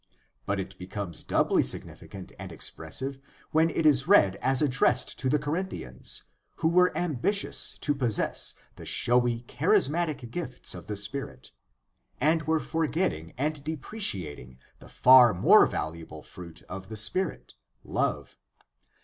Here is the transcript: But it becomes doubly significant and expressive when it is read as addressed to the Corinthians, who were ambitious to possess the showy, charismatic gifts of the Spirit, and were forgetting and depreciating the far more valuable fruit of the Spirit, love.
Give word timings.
But 0.47 0.59
it 0.59 0.75
becomes 0.79 1.23
doubly 1.23 1.61
significant 1.61 2.31
and 2.39 2.51
expressive 2.51 3.19
when 3.51 3.69
it 3.69 3.85
is 3.85 4.07
read 4.07 4.35
as 4.37 4.59
addressed 4.63 5.19
to 5.19 5.29
the 5.29 5.37
Corinthians, 5.37 6.23
who 6.55 6.69
were 6.69 6.91
ambitious 6.97 7.77
to 7.81 7.93
possess 7.93 8.55
the 8.77 8.85
showy, 8.87 9.41
charismatic 9.43 10.31
gifts 10.31 10.73
of 10.73 10.87
the 10.87 10.97
Spirit, 10.97 11.51
and 12.19 12.41
were 12.47 12.59
forgetting 12.59 13.35
and 13.37 13.63
depreciating 13.63 14.57
the 14.79 14.89
far 14.89 15.35
more 15.35 15.67
valuable 15.67 16.23
fruit 16.23 16.63
of 16.63 16.89
the 16.89 16.97
Spirit, 16.97 17.53
love. 17.83 18.39